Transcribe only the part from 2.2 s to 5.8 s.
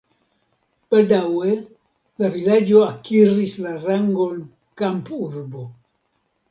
la vilaĝo akiris la rangon kampurbo.